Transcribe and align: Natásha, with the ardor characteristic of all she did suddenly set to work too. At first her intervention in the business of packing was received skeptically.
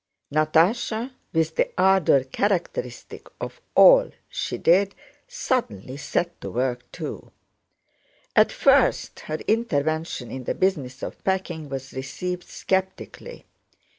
Natásha, 0.33 1.11
with 1.31 1.57
the 1.57 1.69
ardor 1.77 2.23
characteristic 2.23 3.27
of 3.39 3.61
all 3.75 4.09
she 4.27 4.57
did 4.57 4.95
suddenly 5.27 5.95
set 5.95 6.41
to 6.41 6.49
work 6.49 6.91
too. 6.91 7.31
At 8.35 8.51
first 8.51 9.19
her 9.19 9.37
intervention 9.47 10.31
in 10.31 10.45
the 10.45 10.55
business 10.55 11.03
of 11.03 11.23
packing 11.23 11.69
was 11.69 11.93
received 11.93 12.45
skeptically. 12.45 13.45